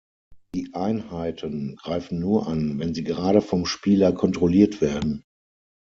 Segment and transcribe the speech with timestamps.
[0.55, 5.23] Die Einheiten greifen nur an, wenn sie gerade vom Spieler kontrolliert werden.